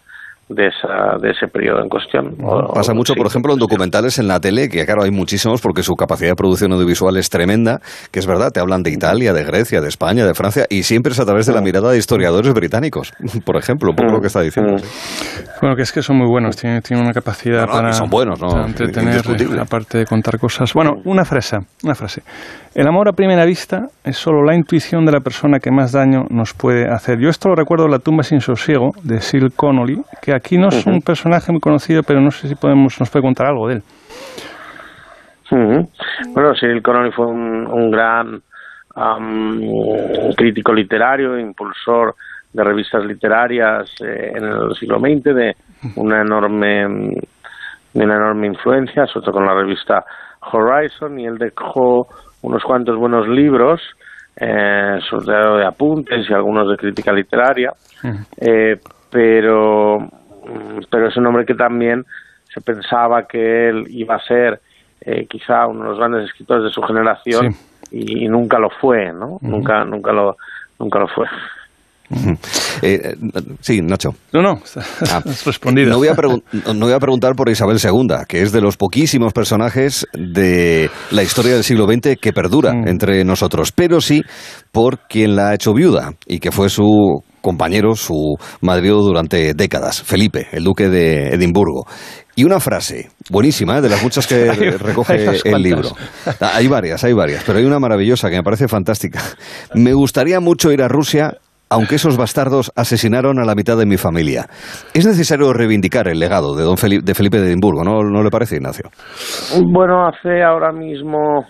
de, 0.49 0.67
esa, 0.67 1.17
de 1.21 1.31
ese 1.31 1.47
periodo 1.47 1.81
en 1.81 1.89
cuestión. 1.89 2.35
Pasa 2.73 2.93
mucho, 2.93 3.13
por 3.15 3.27
ejemplo, 3.27 3.53
en 3.53 3.59
documentales 3.59 4.17
en 4.19 4.27
la 4.27 4.39
tele, 4.39 4.69
que 4.69 4.85
claro, 4.85 5.03
hay 5.03 5.11
muchísimos 5.11 5.61
porque 5.61 5.83
su 5.83 5.95
capacidad 5.95 6.31
de 6.31 6.35
producción 6.35 6.71
audiovisual 6.71 7.17
es 7.17 7.29
tremenda, 7.29 7.79
que 8.11 8.19
es 8.19 8.27
verdad, 8.27 8.51
te 8.51 8.59
hablan 8.59 8.83
de 8.83 8.91
Italia, 8.91 9.33
de 9.33 9.43
Grecia, 9.43 9.81
de 9.81 9.89
España, 9.89 10.25
de 10.25 10.33
Francia, 10.33 10.65
y 10.69 10.83
siempre 10.83 11.11
es 11.11 11.19
a 11.19 11.25
través 11.25 11.45
de 11.45 11.53
la 11.53 11.61
mirada 11.61 11.91
de 11.91 11.97
historiadores 11.97 12.53
británicos, 12.53 13.13
por 13.45 13.57
ejemplo, 13.57 13.89
un 13.91 13.95
poco 13.95 14.11
lo 14.11 14.21
que 14.21 14.27
está 14.27 14.41
diciendo. 14.41 14.75
Bueno, 15.61 15.75
que 15.75 15.81
es 15.81 15.91
que 15.91 16.01
son 16.01 16.17
muy 16.17 16.27
buenos, 16.27 16.55
tienen, 16.55 16.81
una 16.91 17.11
capacidad 17.11 17.67
para, 17.67 17.91
son 17.91 18.09
buenos, 18.09 18.41
¿no? 18.41 18.65
entretener, 18.65 19.21
aparte 19.59 19.99
de 19.99 20.05
contar 20.05 20.39
cosas. 20.39 20.73
Bueno, 20.73 20.93
una 21.05 21.25
frase, 21.25 21.57
una 21.83 21.95
frase. 21.95 22.21
El 22.73 22.87
amor 22.87 23.09
a 23.09 23.13
primera 23.13 23.43
vista 23.43 23.87
es 24.03 24.17
solo 24.17 24.43
la 24.43 24.55
intuición 24.55 25.03
de 25.03 25.11
la 25.11 25.19
persona 25.19 25.57
que 25.59 25.71
más 25.71 25.93
daño 25.93 26.25
nos 26.29 26.53
puede 26.53 26.87
hacer. 26.87 27.17
Yo 27.19 27.29
esto 27.29 27.49
lo 27.49 27.55
recuerdo 27.55 27.85
en 27.85 27.91
La 27.91 27.99
tumba 27.99 28.21
sin 28.21 28.39
sosiego, 28.39 28.91
de 29.03 29.19
Sil 29.19 29.49
Connolly, 29.55 29.99
que 30.21 30.33
aquí 30.37 30.57
no 30.57 30.69
es 30.69 30.85
un 30.85 31.01
personaje 31.01 31.51
muy 31.51 31.61
conocido, 31.61 32.01
pero 32.03 32.21
no 32.21 32.31
sé 32.31 32.47
si 32.47 32.55
podemos 32.55 32.99
nos 32.99 33.09
puede 33.09 33.23
contar 33.23 33.47
algo 33.47 33.67
de 33.67 33.75
él. 33.75 33.83
Bueno, 35.49 36.53
Cyril 36.59 36.81
Connolly 36.81 37.11
fue 37.11 37.25
un, 37.27 37.91
gran 37.91 38.41
crítico 40.35 40.73
literario, 40.73 41.37
impulsor 41.37 42.15
de 42.51 42.63
revistas 42.63 43.05
literarias 43.05 43.89
eh, 44.01 44.31
en 44.35 44.43
el 44.43 44.75
siglo 44.75 44.99
XX, 44.99 45.23
de 45.23 45.55
una 45.95 46.21
enorme 46.21 46.87
de 47.93 48.03
una 48.03 48.15
enorme 48.15 48.47
influencia, 48.47 49.05
sobre 49.07 49.25
todo 49.25 49.35
con 49.35 49.45
la 49.45 49.53
revista 49.53 50.03
Horizon, 50.51 51.19
y 51.19 51.25
él 51.25 51.37
dejó 51.37 52.07
unos 52.41 52.63
cuantos 52.63 52.95
buenos 52.97 53.27
libros, 53.27 53.81
eh, 54.35 54.99
sobre 55.09 55.25
todo 55.25 55.57
de 55.57 55.65
apuntes 55.65 56.29
y 56.29 56.33
algunos 56.33 56.69
de 56.69 56.77
crítica 56.77 57.11
literaria, 57.11 57.71
eh, 58.39 58.75
pero, 59.09 59.97
pero 60.89 61.07
es 61.07 61.17
un 61.17 61.25
hombre 61.25 61.45
que 61.45 61.55
también 61.55 62.05
se 62.53 62.61
pensaba 62.61 63.27
que 63.27 63.69
él 63.69 63.85
iba 63.89 64.15
a 64.15 64.19
ser 64.21 64.61
eh, 65.01 65.25
quizá 65.27 65.67
uno 65.67 65.83
de 65.83 65.89
los 65.89 65.99
grandes 65.99 66.25
escritores 66.25 66.63
de 66.63 66.69
su 66.69 66.81
generación 66.81 67.55
y, 67.91 68.27
nunca 68.27 68.59
lo 68.59 68.69
fue, 68.69 69.13
¿no? 69.13 69.37
Nunca, 69.41 69.85
nunca 69.85 70.11
lo, 70.11 70.37
nunca 70.79 70.99
lo 70.99 71.07
fue. 71.07 71.27
Eh, 72.81 73.15
sí, 73.59 73.81
Nacho. 73.81 74.15
No, 74.31 74.41
no, 74.41 74.61
ah, 75.09 75.21
has 75.25 75.45
respondido. 75.45 75.89
No 75.89 75.97
voy, 75.97 76.07
a 76.07 76.15
no 76.73 76.85
voy 76.85 76.93
a 76.93 76.99
preguntar 76.99 77.35
por 77.35 77.49
Isabel 77.49 77.79
II, 77.83 78.25
que 78.27 78.41
es 78.41 78.51
de 78.51 78.61
los 78.61 78.77
poquísimos 78.77 79.33
personajes 79.33 80.05
de 80.13 80.89
la 81.11 81.23
historia 81.23 81.53
del 81.53 81.63
siglo 81.63 81.85
XX 81.85 82.17
que 82.21 82.33
perdura 82.33 82.73
mm. 82.73 82.87
entre 82.87 83.23
nosotros, 83.25 83.71
pero 83.71 83.99
sí 83.99 84.21
por 84.71 84.99
quien 85.07 85.35
la 85.35 85.49
ha 85.49 85.55
hecho 85.55 85.73
viuda 85.73 86.13
y 86.25 86.39
que 86.39 86.51
fue 86.51 86.69
su 86.69 87.23
compañero, 87.41 87.95
su 87.95 88.35
marido 88.61 89.01
durante 89.01 89.53
décadas, 89.53 90.01
Felipe, 90.01 90.47
el 90.51 90.63
duque 90.63 90.89
de 90.89 91.29
Edimburgo. 91.29 91.87
Y 92.35 92.43
una 92.43 92.59
frase 92.59 93.09
buenísima, 93.29 93.77
¿eh? 93.77 93.81
de 93.81 93.89
las 93.89 94.03
muchas 94.03 94.27
que 94.27 94.51
recoge 94.77 95.41
el 95.43 95.63
libro. 95.63 95.95
Ah, 96.39 96.51
hay 96.55 96.67
varias, 96.67 97.03
hay 97.03 97.13
varias, 97.13 97.43
pero 97.45 97.57
hay 97.57 97.65
una 97.65 97.79
maravillosa 97.79 98.29
que 98.29 98.35
me 98.35 98.43
parece 98.43 98.67
fantástica. 98.67 99.23
Me 99.73 99.93
gustaría 99.93 100.39
mucho 100.39 100.71
ir 100.71 100.83
a 100.83 100.87
Rusia 100.87 101.37
aunque 101.69 101.95
esos 101.95 102.17
bastardos 102.17 102.71
asesinaron 102.75 103.39
a 103.39 103.45
la 103.45 103.55
mitad 103.55 103.77
de 103.77 103.85
mi 103.85 103.97
familia. 103.97 104.45
Es 104.93 105.05
necesario 105.05 105.51
reivindicar 105.53 106.07
el 106.07 106.19
legado 106.19 106.55
de 106.55 106.63
don 106.63 106.77
Felipe 106.77 107.03
de, 107.05 107.13
Felipe 107.13 107.39
de 107.39 107.47
Edimburgo, 107.47 107.83
¿no, 107.83 108.03
¿no 108.03 108.23
le 108.23 108.29
parece, 108.29 108.55
Ignacio? 108.55 108.89
Bueno, 109.71 110.07
hace 110.07 110.43
ahora 110.43 110.71
mismo, 110.71 111.45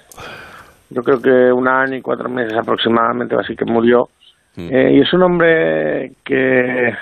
yo 0.89 1.01
creo 1.03 1.21
que 1.21 1.51
un 1.51 1.67
año 1.67 1.97
y 1.97 2.01
cuatro 2.01 2.29
meses 2.29 2.57
aproximadamente, 2.57 3.35
así 3.35 3.55
que 3.55 3.65
murió. 3.65 4.09
Mm. 4.55 4.69
Eh, 4.71 4.93
y 4.95 5.01
es 5.01 5.13
un 5.13 5.23
hombre 5.23 6.13
que, 6.23 6.93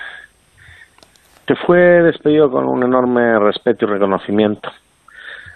que 1.46 1.56
fue 1.66 2.04
despedido 2.04 2.50
con 2.50 2.66
un 2.66 2.84
enorme 2.84 3.40
respeto 3.40 3.86
y 3.86 3.90
reconocimiento. 3.90 4.70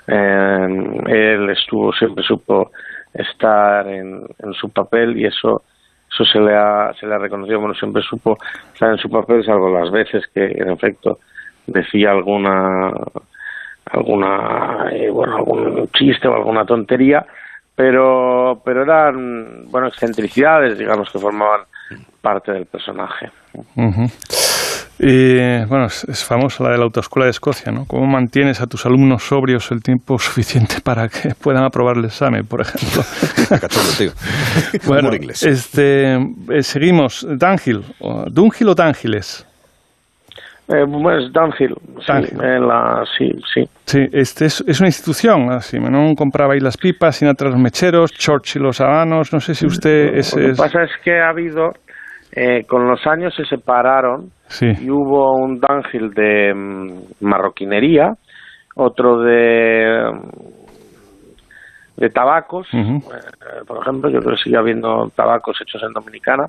Eh, 0.08 0.68
él 1.08 1.50
estuvo, 1.50 1.92
siempre 1.94 2.24
supo 2.24 2.72
estar 3.14 3.88
en, 3.88 4.24
en 4.40 4.54
su 4.54 4.70
papel 4.70 5.18
y 5.18 5.26
eso 5.26 5.64
eso 6.12 6.26
se 6.26 6.40
le 6.40 6.56
ha, 6.56 6.92
se 7.00 7.06
le 7.06 7.16
ha 7.16 7.18
reconocido, 7.18 7.60
bueno, 7.60 7.76
siempre 7.76 8.02
supo 8.02 8.38
estar 8.74 8.92
en 8.92 8.98
su 8.98 9.10
papel, 9.10 9.44
salvo 9.46 9.70
las 9.70 9.92
veces 9.92 10.24
que, 10.34 10.46
en 10.46 10.72
efecto, 10.72 11.20
decía 11.68 12.12
alguna, 12.12 12.92
alguna, 13.92 14.88
eh, 14.92 15.10
bueno, 15.10 15.38
algún 15.38 15.90
chiste 15.94 16.28
o 16.28 16.36
alguna 16.36 16.66
tontería, 16.66 17.26
pero, 17.76 18.62
pero 18.66 18.84
eran, 18.84 19.66
bueno, 19.70 19.88
excentricidades, 19.88 20.78
digamos, 20.78 21.10
que 21.12 21.20
formaban 21.20 21.62
parte 22.22 22.52
del 22.52 22.66
personaje. 22.66 23.30
Y 25.02 25.64
bueno, 25.66 25.86
es, 25.86 26.26
famosa 26.26 26.66
la 26.66 26.72
de 26.72 26.78
la 26.78 26.84
autoescuela 26.84 27.26
de 27.26 27.32
Escocia, 27.32 27.72
¿no? 27.72 27.86
¿Cómo 27.86 28.06
mantienes 28.06 28.60
a 28.60 28.68
tus 28.68 28.86
alumnos 28.86 29.24
sobrios 29.24 29.72
el 29.72 29.82
tiempo 29.82 30.20
suficiente 30.20 30.82
para 30.84 31.08
que 31.08 31.34
puedan 31.42 31.64
aprobar 31.64 31.98
el 31.98 32.06
examen, 32.06 32.46
por 32.46 32.62
ejemplo? 32.62 33.04
bueno, 34.86 35.12
este, 35.12 36.16
eh, 36.16 36.64
seguimos. 36.64 37.26
Dunhill, 37.30 37.84
¿Dunhill 38.30 38.70
o 38.70 38.76
Dunhiles? 38.76 39.46
Eh, 40.68 40.86
pues 40.86 41.32
Dunhill, 41.34 41.76
sí, 42.06 42.36
la, 42.36 43.04
sí, 43.18 43.32
sí. 43.54 43.70
Sí, 43.86 44.06
este 44.12 44.46
es, 44.46 44.64
es 44.68 44.80
una 44.80 44.90
institución, 44.90 45.50
así, 45.52 45.80
¿no? 45.80 46.14
Compraba 46.14 46.54
ahí 46.54 46.60
las 46.60 46.78
pipas, 46.78 47.16
Sinatra 47.16 47.50
los 47.50 47.58
mecheros, 47.58 48.12
Churchill 48.12 48.62
los 48.62 48.80
habanos, 48.80 49.34
no 49.34 49.40
sé 49.40 49.56
si 49.56 49.66
usted... 49.66 50.16
Es, 50.16 50.36
Lo 50.36 50.46
que 50.46 50.54
pasa 50.56 50.84
es 50.84 50.92
que 51.04 51.20
ha 51.20 51.30
habido, 51.30 51.74
eh, 52.32 52.64
con 52.66 52.88
los 52.88 53.06
años 53.08 53.34
se 53.36 53.46
separaron 53.46 54.32
y 54.62 54.90
hubo 54.90 55.34
un 55.34 55.60
Dunhill 55.60 56.14
de 56.14 56.54
mm, 56.54 57.26
marroquinería, 57.26 58.14
otro 58.76 59.20
de 59.22 60.12
de 61.98 62.10
tabacos, 62.10 62.66
eh, 62.74 63.02
por 63.68 63.82
ejemplo, 63.82 64.10
yo 64.10 64.20
creo 64.22 64.36
que 64.38 64.44
sigue 64.44 64.56
habiendo 64.56 65.12
tabacos 65.14 65.60
hechos 65.62 65.84
en 65.84 65.92
Dominicana. 65.92 66.48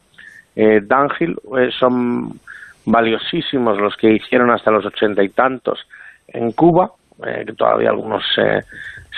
Eh, 0.55 0.81
eh, 0.81 1.71
son 1.77 2.39
valiosísimos 2.85 3.79
los 3.79 3.97
que 3.97 4.13
hicieron 4.13 4.51
hasta 4.51 4.71
los 4.71 4.87
ochenta 4.87 5.23
y 5.23 5.29
tantos 5.31 5.87
en 6.29 6.53
Cuba, 6.53 6.91
eh, 7.27 7.45
que 7.47 7.53
todavía 7.55 7.91
algunos 7.91 8.23
se, 8.35 8.63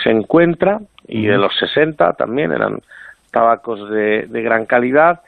se 0.03 0.11
encuentran, 0.11 0.87
y 1.07 1.27
de 1.27 1.37
los 1.37 1.55
sesenta 1.59 2.13
también 2.15 2.53
eran 2.53 2.81
tabacos 3.31 3.91
de, 3.91 4.27
de 4.27 4.43
gran 4.43 4.65
calidad 4.67 5.21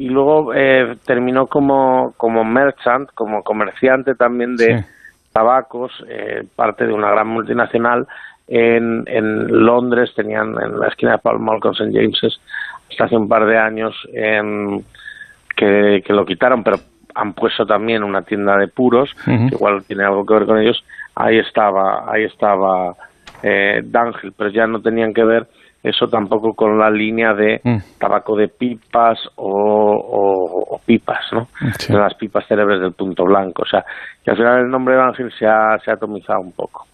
y 0.00 0.08
luego 0.08 0.54
eh, 0.54 0.96
terminó 1.04 1.46
como, 1.46 2.14
como 2.16 2.42
merchant, 2.42 3.10
como 3.14 3.42
comerciante 3.42 4.14
también 4.14 4.56
de 4.56 4.82
tabacos, 5.30 5.92
eh, 6.08 6.42
parte 6.56 6.86
de 6.86 6.94
una 6.94 7.10
gran 7.10 7.28
multinacional 7.28 8.06
en, 8.48 9.04
en 9.06 9.46
Londres, 9.48 10.14
tenían 10.16 10.56
en 10.58 10.80
la 10.80 10.88
esquina 10.88 11.12
de 11.12 11.18
Paul 11.18 11.40
Mall 11.40 11.60
con 11.60 11.72
St. 11.72 11.92
James's 11.92 12.40
hasta 12.88 13.04
hace 13.04 13.16
un 13.16 13.28
par 13.28 13.44
de 13.44 13.58
años 13.58 13.94
que, 15.54 16.02
que 16.02 16.12
lo 16.14 16.24
quitaron, 16.24 16.64
pero 16.64 16.78
han 17.14 17.34
puesto 17.34 17.66
también 17.66 18.02
una 18.02 18.22
tienda 18.22 18.56
de 18.56 18.68
puros, 18.68 19.14
que 19.26 19.54
igual 19.54 19.84
tiene 19.84 20.04
algo 20.04 20.24
que 20.24 20.32
ver 20.32 20.46
con 20.46 20.58
ellos, 20.58 20.82
ahí 21.14 21.38
estaba, 21.38 22.10
ahí 22.10 22.24
estaba 22.24 22.94
eh, 23.42 23.82
pero 24.34 24.48
ya 24.48 24.66
no 24.66 24.80
tenían 24.80 25.12
que 25.12 25.24
ver 25.24 25.46
eso 25.82 26.06
tampoco 26.06 26.52
con 26.52 26.78
la 26.78 26.90
línea 26.90 27.32
de 27.32 27.60
mm. 27.62 27.98
tabaco 27.98 28.36
de 28.36 28.48
pipas 28.48 29.18
o, 29.36 30.78
pipas, 30.84 31.24
¿no? 31.32 31.48
Las 31.88 32.14
pipas 32.14 32.46
célebres 32.46 32.80
del 32.80 32.92
punto 32.92 33.24
blanco. 33.24 33.62
O 33.62 33.66
sea, 33.66 33.84
que 34.24 34.30
al 34.30 34.36
final 34.36 34.64
el 34.64 34.70
nombre 34.70 34.94
de 34.94 35.02
Ángel 35.02 35.30
se 35.38 35.46
ha, 35.46 35.78
se 35.84 35.90
ha 35.90 35.94
atomizado 35.94 36.40
un 36.40 36.52
poco. 36.52 36.86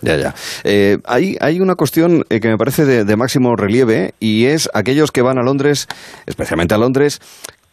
Ya, 0.00 0.16
ya. 0.16 0.34
Eh, 0.64 0.98
hay, 1.06 1.36
hay 1.40 1.60
una 1.60 1.74
cuestión 1.74 2.24
eh, 2.30 2.40
que 2.40 2.48
me 2.48 2.56
parece 2.56 2.84
de, 2.84 3.04
de, 3.04 3.16
máximo 3.16 3.56
relieve 3.56 4.12
y 4.20 4.46
es 4.46 4.70
aquellos 4.72 5.10
que 5.10 5.22
van 5.22 5.38
a 5.38 5.42
Londres, 5.42 5.86
especialmente 6.26 6.74
a 6.74 6.78
Londres, 6.78 7.20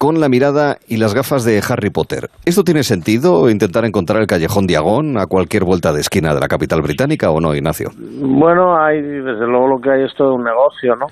con 0.01 0.19
la 0.19 0.29
mirada 0.29 0.77
y 0.87 0.97
las 0.97 1.13
gafas 1.13 1.45
de 1.45 1.61
Harry 1.69 1.91
Potter. 1.91 2.31
¿Esto 2.43 2.63
tiene 2.63 2.81
sentido, 2.81 3.47
intentar 3.51 3.85
encontrar 3.85 4.19
el 4.19 4.25
callejón 4.25 4.65
Diagón 4.65 5.15
a 5.19 5.27
cualquier 5.27 5.63
vuelta 5.63 5.93
de 5.93 6.01
esquina 6.01 6.33
de 6.33 6.39
la 6.39 6.47
capital 6.47 6.81
británica 6.81 7.29
o 7.29 7.39
no, 7.39 7.53
Ignacio? 7.53 7.91
Bueno, 7.99 8.75
hay, 8.75 8.99
desde 8.99 9.45
luego 9.45 9.67
lo 9.67 9.79
que 9.79 9.91
hay 9.91 10.03
es 10.03 10.15
todo 10.15 10.33
un 10.33 10.43
negocio, 10.43 10.95
¿no? 10.95 11.05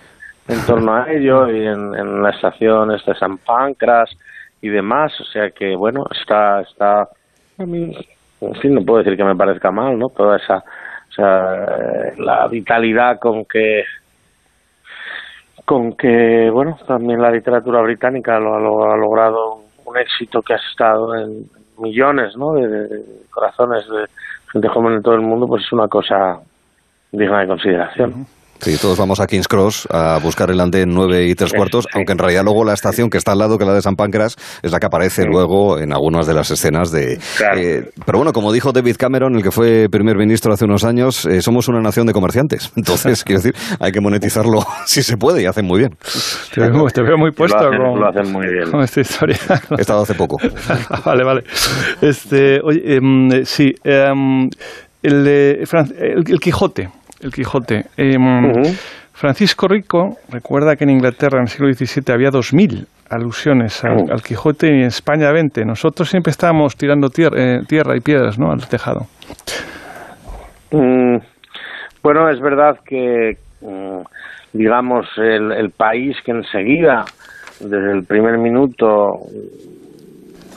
En 0.48 0.66
torno 0.66 0.96
a 0.96 1.06
ello 1.08 1.48
y 1.52 1.68
en, 1.68 2.24
la 2.24 2.32
estación 2.32 2.90
de 2.90 3.14
San 3.14 3.38
Pancras 3.38 4.10
y 4.60 4.70
demás, 4.70 5.12
o 5.22 5.24
sea 5.26 5.52
que, 5.52 5.76
bueno, 5.76 6.06
está, 6.20 6.62
está, 6.62 7.02
a 7.60 7.66
mí, 7.68 7.96
en 8.42 8.56
fin, 8.56 8.74
no 8.74 8.82
puedo 8.82 9.04
decir 9.04 9.16
que 9.16 9.24
me 9.24 9.36
parezca 9.36 9.70
mal, 9.70 10.00
¿no? 10.00 10.10
Toda 10.10 10.38
esa, 10.38 10.58
o 10.58 11.14
sea, 11.14 12.12
la 12.18 12.48
vitalidad 12.48 13.20
con 13.20 13.46
que 13.46 13.84
con 15.70 15.94
que, 15.94 16.50
bueno, 16.52 16.80
también 16.88 17.22
la 17.22 17.30
literatura 17.30 17.80
británica 17.84 18.40
lo, 18.40 18.92
ha 18.92 18.98
logrado 18.98 19.62
un 19.86 19.98
éxito 20.00 20.42
que 20.42 20.54
ha 20.54 20.60
estado 20.72 21.16
en 21.16 21.48
millones, 21.78 22.36
¿no? 22.36 22.54
De, 22.54 22.88
corazones 23.30 23.88
de 23.88 24.08
gente 24.52 24.68
joven 24.68 24.94
en 24.94 25.04
todo 25.04 25.14
el 25.14 25.22
mundo, 25.22 25.46
pues 25.46 25.64
es 25.64 25.72
una 25.72 25.88
cosa 25.88 26.40
digna 27.12 27.42
de 27.42 27.48
consideración. 27.50 28.26
Sí, 28.62 28.76
todos 28.82 28.98
vamos 28.98 29.22
a 29.22 29.28
King's 29.28 29.48
Cross 29.48 29.88
a 29.90 30.20
buscar 30.22 30.52
el 30.52 30.60
andén 30.60 30.90
9 30.90 31.28
y 31.28 31.34
3 31.34 31.54
cuartos, 31.54 31.88
aunque 31.94 32.12
en 32.12 32.18
realidad 32.18 32.44
luego 32.44 32.66
la 32.66 32.74
estación 32.74 33.10
que 33.10 33.18
está 33.18 33.32
al 33.32 33.40
lado, 33.40 33.58
que 33.58 33.64
es 33.64 33.68
la 33.70 33.74
de 33.74 33.82
San 33.82 33.96
Pancras, 33.96 34.36
es 34.62 34.72
la 34.72 34.80
que 34.80 34.86
aparece 34.86 35.24
luego 35.26 35.80
en 35.80 35.94
algunas 35.94 36.28
de 36.28 36.34
las 36.34 36.52
escenas 36.52 36.92
de... 36.92 37.20
Eh, 37.56 37.90
pero 38.06 38.18
bueno, 38.18 38.34
como 38.34 38.52
dijo 38.52 38.74
David 38.74 38.98
Cameron, 38.98 39.36
el 39.36 39.44
que 39.44 39.52
fue 39.52 39.88
primer 39.90 40.18
ministro 40.18 40.52
hace 40.52 40.66
unos 40.66 40.84
años, 40.84 41.26
eh, 41.26 41.42
somos 41.42 41.70
una 41.70 41.80
nación 41.80 42.06
de 42.06 42.12
comerciantes. 42.12 42.72
Entonces, 42.76 43.24
quiero 43.24 43.42
decir, 43.42 43.56
hay 43.80 43.94
que 43.94 44.02
monetizarlo 44.02 44.66
si 44.86 45.04
se 45.04 45.16
puede 45.16 45.42
y 45.42 45.46
hacen 45.46 45.66
muy 45.66 45.80
bien. 45.80 45.96
Te 46.54 46.62
veo, 47.02 47.18
muy 47.18 47.32
puesto 47.32 47.58
lo 47.70 48.08
hacen, 48.10 48.32
muy 48.32 48.48
bien. 48.48 48.70
con 48.72 48.82
esta 48.82 49.00
historia. 49.00 49.38
He 49.78 49.82
estado 49.82 50.02
hace 50.02 50.16
poco. 50.16 50.38
vale, 51.06 51.24
vale. 51.24 51.44
Este, 52.02 52.60
oye, 52.62 52.98
em, 52.98 53.46
sí, 53.46 53.74
em, 53.86 54.50
el, 55.02 55.28
el 55.28 56.40
Quijote 56.42 56.90
el 57.22 57.32
Quijote. 57.32 57.86
Em, 57.98 58.52
Francisco 59.14 59.68
Rico 59.68 60.16
recuerda 60.30 60.76
que 60.76 60.86
en 60.86 60.92
Inglaterra 60.92 61.40
en 61.40 61.44
el 61.44 61.48
siglo 61.50 61.72
XVII 61.74 62.14
había 62.14 62.30
2.000 62.30 62.88
alusiones 63.10 63.84
al, 63.84 64.22
Quijote 64.22 64.68
y 64.68 64.80
en 64.82 64.86
España 64.86 65.32
20. 65.32 65.66
Nosotros 65.66 66.10
siempre 66.10 66.32
estábamos 66.32 66.76
tirando 66.76 67.10
eh, 67.36 67.60
tierra 67.68 67.98
y 67.98 68.00
piedras 68.00 68.40
¿no? 68.40 68.52
al 68.52 68.68
tejado. 68.68 69.08
Mm, 70.72 71.18
bueno, 72.04 72.30
es 72.30 72.40
verdad 72.40 72.80
que, 72.86 73.38
mm, 73.62 74.02
digamos, 74.54 75.06
el, 75.18 75.72
país 75.72 76.16
que 76.24 76.32
enseguida, 76.32 77.04
desde 77.60 77.92
el 77.92 78.06
primer 78.06 78.38
minuto, 78.38 79.20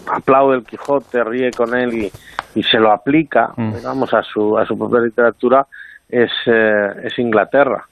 aplaude 0.06 0.58
el 0.58 0.64
Quijote, 0.64 1.24
ríe 1.24 1.50
con 1.50 1.74
él 1.74 1.94
y, 1.94 2.12
y 2.54 2.62
se 2.62 2.78
lo 2.78 2.92
aplica, 2.92 3.48
mm. 3.56 3.74
digamos, 3.74 4.12
a 4.14 4.22
su, 4.22 4.56
a 4.58 4.66
su 4.66 4.76
propia 4.76 5.00
literatura, 5.00 5.66
es, 6.12 6.30
eh, 6.46 6.88
es 7.04 7.18
Inglaterra. 7.18 7.84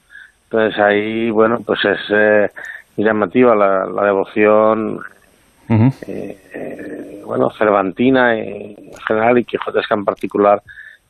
Entonces 0.43 0.79
ahí, 0.79 1.29
bueno, 1.31 1.57
pues 1.65 1.79
es 1.83 1.99
eh, 2.13 2.47
llamativa 2.95 3.55
la, 3.55 3.85
la 3.85 4.05
devoción, 4.05 4.99
eh, 6.07 7.21
bueno, 7.25 7.49
cervantina 7.57 8.37
en 8.37 8.75
general 9.07 9.39
y 9.39 9.45
quijotesca 9.45 9.95
en 9.95 10.05
particular 10.05 10.61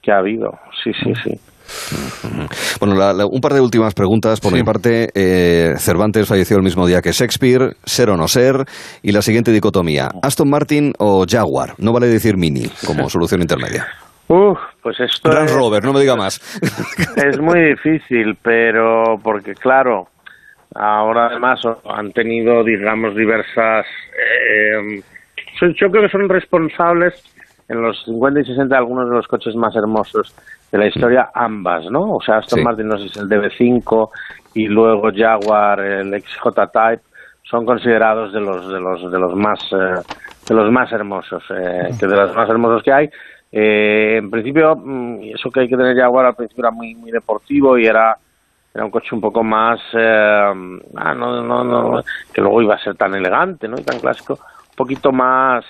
que 0.01 0.11
ha 0.11 0.17
habido. 0.17 0.51
Sí, 0.83 0.91
sí, 0.93 1.13
sí. 1.23 1.39
Bueno, 2.79 2.95
un 3.29 3.41
par 3.41 3.53
de 3.53 3.61
últimas 3.61 3.93
preguntas 3.93 4.39
por 4.39 4.53
mi 4.53 4.63
parte. 4.63 5.09
Eh, 5.13 5.75
Cervantes 5.77 6.27
falleció 6.27 6.57
el 6.57 6.63
mismo 6.63 6.85
día 6.85 7.01
que 7.01 7.11
Shakespeare, 7.11 7.75
ser 7.85 8.09
o 8.09 8.17
no 8.17 8.27
ser, 8.27 8.65
y 9.01 9.11
la 9.11 9.21
siguiente 9.21 9.51
dicotomía, 9.51 10.09
Aston 10.21 10.49
Martin 10.49 10.93
o 10.99 11.25
Jaguar. 11.27 11.75
No 11.77 11.93
vale 11.93 12.07
decir 12.07 12.37
Mini 12.37 12.67
como 12.85 13.09
solución 13.09 13.41
intermedia. 13.41 13.87
Uf, 14.31 14.57
pues 14.81 14.97
esto 15.01 15.29
Gran 15.29 15.49
Rover, 15.49 15.83
no 15.83 15.91
me 15.91 15.99
diga 15.99 16.15
más. 16.15 16.39
Es 17.17 17.37
muy 17.37 17.59
difícil, 17.71 18.37
pero 18.41 19.19
porque 19.21 19.53
claro, 19.55 20.07
ahora 20.73 21.27
además 21.27 21.59
han 21.89 22.13
tenido, 22.13 22.63
digamos, 22.63 23.13
diversas... 23.13 23.85
Eh, 23.85 25.01
yo 25.59 25.91
creo 25.91 26.03
que 26.03 26.09
son 26.09 26.29
responsables 26.29 27.13
en 27.67 27.81
los 27.81 28.01
50 28.05 28.39
y 28.39 28.45
60 28.45 28.77
algunos 28.77 29.09
de 29.09 29.15
los 29.17 29.27
coches 29.27 29.53
más 29.55 29.75
hermosos 29.75 30.33
de 30.71 30.77
la 30.77 30.87
historia, 30.87 31.29
ambas, 31.33 31.91
¿no? 31.91 32.15
O 32.15 32.21
sea, 32.21 32.37
Aston 32.37 32.63
Martin, 32.63 32.87
no 32.87 32.97
sé 32.97 33.09
si 33.09 33.09
es 33.09 33.17
el 33.17 33.27
DB5 33.27 34.09
y 34.53 34.67
luego 34.67 35.09
Jaguar, 35.13 35.81
el 35.81 36.21
XJ 36.21 36.47
Type, 36.71 37.03
son 37.43 37.65
considerados 37.65 38.31
de 38.31 38.39
los 38.39 38.65
de 38.71 38.79
los 38.79 39.11
de 39.11 39.19
los 39.19 39.35
más 39.35 39.59
eh, 39.73 40.01
de 40.47 40.55
los 40.55 40.71
más 40.71 40.89
hermosos, 40.93 41.43
eh, 41.49 41.89
que 41.99 42.07
de 42.07 42.15
los 42.15 42.33
más 42.33 42.49
hermosos 42.49 42.81
que 42.81 42.93
hay. 42.93 43.09
Eh, 43.51 44.17
en 44.17 44.29
principio, 44.29 44.75
mm, 44.75 45.23
eso 45.35 45.49
que 45.49 45.61
hay 45.61 45.69
que 45.69 45.75
tener 45.75 45.97
Jaguar 45.97 46.25
al 46.25 46.35
principio 46.35 46.63
era 46.63 46.71
muy 46.71 46.95
muy 46.95 47.11
deportivo 47.11 47.77
y 47.77 47.85
era 47.85 48.17
era 48.73 48.85
un 48.85 48.91
coche 48.91 49.13
un 49.13 49.19
poco 49.19 49.43
más 49.43 49.81
ah, 49.93 50.53
no, 50.55 51.43
no, 51.43 51.63
no, 51.63 52.03
que 52.33 52.41
luego 52.41 52.61
iba 52.61 52.75
a 52.75 52.83
ser 52.83 52.95
tan 52.95 53.13
elegante, 53.13 53.67
¿no? 53.67 53.77
Y 53.77 53.83
tan 53.83 53.99
clásico, 53.99 54.33
un 54.33 54.75
poquito 54.75 55.11
más 55.11 55.65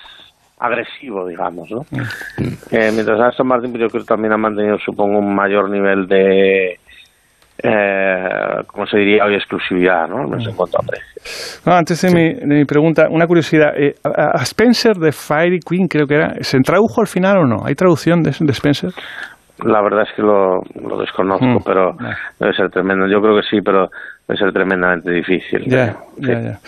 agresivo, 0.58 1.26
digamos, 1.26 1.68
¿no? 1.70 1.84
Mm. 1.90 2.52
Eh, 2.70 2.90
mientras 2.94 3.20
Aston 3.20 3.48
Martin 3.48 3.72
yo 3.74 3.88
creo 3.88 4.02
que 4.02 4.08
también 4.08 4.32
ha 4.32 4.38
mantenido, 4.38 4.78
supongo, 4.78 5.18
un 5.18 5.34
mayor 5.34 5.68
nivel 5.68 6.06
de, 6.06 6.78
eh, 7.62 8.62
¿cómo 8.66 8.86
se 8.86 8.98
diría 8.98 9.24
hoy? 9.24 9.34
Exclusividad, 9.34 10.08
¿no? 10.08 10.26
No 10.26 10.38
en 10.38 10.54
cuanto 10.56 10.78
a 10.78 10.86
precios. 10.86 11.62
antes 11.64 12.02
de, 12.02 12.10
mi, 12.10 12.34
de, 12.34 12.46
mi, 12.46 12.64
pregunta, 12.64 13.06
una 13.08 13.26
curiosidad. 13.26 13.70
Eh, 13.76 13.94
a 14.04 14.42
Spencer 14.42 14.96
de 14.96 15.12
Fiery 15.12 15.60
Queen, 15.60 15.86
creo 15.86 16.06
que 16.06 16.14
era, 16.14 16.34
¿se 16.40 16.58
tradujo 16.60 17.00
al 17.00 17.06
final 17.06 17.38
o 17.38 17.46
no? 17.46 17.64
¿Hay 17.64 17.74
traducción 17.74 18.22
de, 18.22 18.32
de 18.38 18.52
Spencer? 18.52 18.90
La 19.64 19.82
verdad 19.82 20.02
es 20.02 20.14
que 20.16 20.22
lo, 20.22 20.60
lo 20.80 20.98
desconozco, 20.98 21.44
mm. 21.44 21.62
pero 21.64 21.92
debe 22.38 22.52
ser 22.54 22.70
tremendo. 22.70 23.06
Yo 23.06 23.20
creo 23.20 23.36
que 23.36 23.42
sí, 23.48 23.60
pero 23.62 23.88
debe 24.26 24.38
ser 24.38 24.52
tremendamente 24.52 25.10
difícil. 25.10 25.64
Ya, 25.66 25.96
ya, 26.18 26.40
ya. 26.40 26.58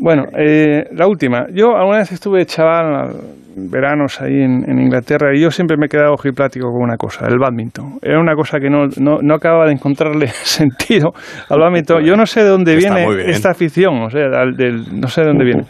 Bueno, 0.00 0.24
eh, 0.36 0.84
la 0.92 1.06
última. 1.06 1.46
Yo 1.52 1.76
alguna 1.76 1.98
vez 1.98 2.12
estuve 2.12 2.44
chaval, 2.46 3.10
veranos 3.56 4.20
ahí 4.20 4.40
en, 4.42 4.80
Inglaterra, 4.80 5.34
y 5.34 5.40
yo 5.40 5.50
siempre 5.50 5.76
me 5.76 5.86
he 5.86 5.88
quedado 5.88 6.12
ojiplático 6.14 6.70
con 6.70 6.82
una 6.82 6.96
cosa, 6.96 7.26
el 7.26 7.38
badminton. 7.38 7.98
Era 8.02 8.20
una 8.20 8.34
cosa 8.34 8.58
que 8.60 8.70
no, 8.70 8.86
no, 9.00 9.18
no 9.20 9.34
acababa 9.34 9.66
de 9.66 9.72
encontrarle 9.72 10.28
sentido 10.28 11.12
al 11.50 11.60
badminton. 11.60 12.04
Yo 12.04 12.16
no 12.16 12.26
sé 12.26 12.44
de 12.44 12.50
dónde 12.50 12.76
viene 12.76 13.06
esta 13.30 13.50
afición, 13.50 14.02
o 14.02 14.10
sea, 14.10 14.28
del, 14.56 15.00
no 15.00 15.08
sé 15.08 15.22
de 15.22 15.26
dónde 15.26 15.44
viene. 15.44 15.64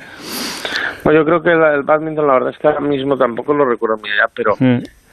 Bueno, 1.05 1.21
yo 1.21 1.25
creo 1.25 1.41
que 1.41 1.51
el, 1.51 1.83
badminton, 1.85 2.27
la 2.27 2.35
verdad 2.35 2.51
es 2.51 2.59
que 2.59 2.69
ahora 2.69 2.81
mismo 2.81 3.17
tampoco 3.17 3.55
lo 3.55 3.65
recuerdo 3.65 3.97
muy 4.01 4.11
allá, 4.11 4.31
pero... 4.35 4.53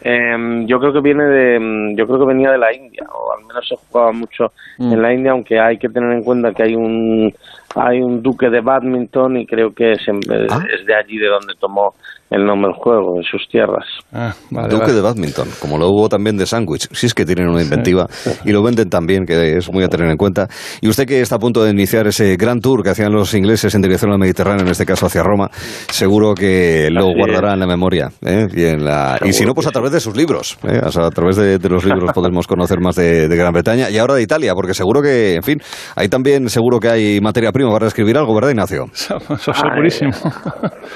Eh, 0.02 0.64
yo 0.68 0.80
creo 0.80 0.94
que 0.94 1.02
viene 1.02 1.24
de, 1.24 1.60
mm, 1.60 1.96
yo 1.96 2.06
creo 2.06 2.20
que 2.20 2.26
venía 2.26 2.52
de 2.52 2.58
la 2.58 2.74
India, 2.74 3.04
o 3.12 3.34
al 3.34 3.46
menos 3.46 3.68
se 3.68 3.76
jugaba 3.76 4.12
mucho 4.12 4.52
mm. 4.78 4.94
en 4.94 5.02
la 5.02 5.14
India, 5.14 5.32
aunque 5.32 5.60
hay 5.60 5.78
que 5.78 5.90
tener 5.90 6.12
en 6.12 6.24
cuenta 6.24 6.54
que 6.54 6.64
hay 6.64 6.76
un, 6.76 7.34
hay 7.76 8.00
un 8.00 8.22
duque 8.22 8.50
de 8.50 8.62
badminton 8.62 9.38
y 9.38 9.46
creo 9.46 9.74
que 9.74 9.94
es, 9.94 10.02
ah. 10.08 10.64
es 10.74 10.86
de 10.86 10.96
allí 10.96 11.18
de 11.18 11.28
donde 11.28 11.54
tomó 11.60 11.94
el 12.32 12.44
nombre 12.46 12.72
del 12.72 12.82
juego, 12.82 13.18
en 13.18 13.24
sus 13.24 13.48
tierras. 13.50 13.86
Ah, 14.12 14.34
Duque 14.68 14.92
de 14.92 15.02
badminton, 15.02 15.48
como 15.60 15.78
lo 15.78 15.90
hubo 15.90 16.10
también 16.10 16.38
de 16.38 16.46
sándwich. 16.46 16.88
Si 16.92 17.06
es 17.06 17.14
que 17.14 17.24
tienen 17.24 17.48
una 17.48 17.62
inventiva 17.62 18.08
y 18.44 18.52
lo 18.52 18.64
venden 18.64 18.90
también, 18.90 19.26
que 19.26 19.58
es 19.58 19.72
muy 19.72 19.84
a 19.84 19.88
tener 19.88 20.10
en 20.10 20.18
cuenta. 20.18 20.48
Y 20.82 20.90
usted 20.90 21.06
que 21.06 21.22
está 21.22 21.36
a 21.36 21.40
punto 21.40 21.64
de 21.64 21.70
iniciar 21.70 22.08
ese 22.08 22.36
gran 22.36 22.62
tour 22.62 22.82
que 22.82 22.90
hacían 22.90 23.12
los 23.14 23.34
ingleses 23.36 23.76
en 23.76 23.82
dirección 23.82 24.12
al 24.12 24.18
Mediterráneo, 24.18 24.66
en 24.66 24.72
este 24.72 24.86
caso 24.86 25.06
hacia 25.06 25.22
Roma, 25.22 25.50
seguro 25.52 26.34
que 26.34 26.90
lo 26.92 27.14
guardará 27.14 27.54
en 27.54 27.60
la 27.60 27.68
memoria. 27.68 28.10
¿eh? 28.26 28.48
Y, 28.54 28.64
en 28.66 28.84
la... 28.84 29.20
y 29.24 29.32
si 29.32 29.46
no, 29.46 29.54
pues 29.54 29.68
a 29.68 29.72
través 29.72 29.92
de 29.92 30.00
sus 30.00 30.16
libros. 30.16 30.58
¿eh? 30.64 30.82
a 30.84 31.12
través 31.12 31.36
de, 31.36 31.60
los 31.70 31.86
libros 31.86 32.12
podemos 32.14 32.48
conocer 32.48 32.80
más 32.80 32.96
de, 32.96 33.28
Gran 33.36 33.54
Bretaña 33.54 33.90
y 33.90 33.98
ahora 33.98 34.16
de 34.16 34.24
Italia, 34.24 34.54
porque 34.56 34.74
seguro 34.74 35.02
que, 35.02 35.36
en 35.36 35.44
fin, 35.44 35.62
ahí 35.96 36.08
también 36.08 36.50
seguro 36.50 36.80
que 36.80 36.88
hay 36.90 37.22
materia 37.22 37.52
prima 37.56 37.72
para 37.72 37.88
escribir 37.88 38.18
algo, 38.18 38.36
¿verdad, 38.36 38.50
Ignacio? 38.50 38.88
segurísimo. 38.92 40.12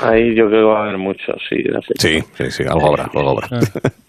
Ahí 0.03 0.35
yo 0.35 0.47
creo 0.47 0.49
que 0.49 0.67
va 0.67 0.79
a 0.79 0.83
haber 0.83 0.97
mucho 0.97 1.31
sí. 1.47 1.55
Sí, 1.97 2.19
sí, 2.33 2.51
sí, 2.51 2.63
algo 2.67 2.89
habrá, 2.89 3.05
algo 3.05 3.29
habrá. 3.31 3.59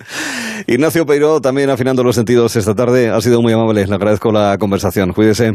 Ignacio 0.67 1.07
Peiro, 1.07 1.41
también 1.41 1.71
afinando 1.71 2.03
los 2.03 2.17
sentidos 2.17 2.57
esta 2.57 2.75
tarde, 2.75 3.09
ha 3.09 3.21
sido 3.21 3.41
muy 3.41 3.53
amable, 3.53 3.87
le 3.87 3.95
agradezco 3.95 4.33
la 4.33 4.57
conversación, 4.59 5.13
cuídese. 5.13 5.53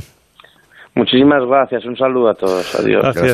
Muchísimas 0.96 1.44
gracias, 1.46 1.86
un 1.86 1.98
saludo 1.98 2.30
a 2.30 2.34
todos, 2.34 2.74
adiós. 2.80 3.02
Gracias. 3.04 3.24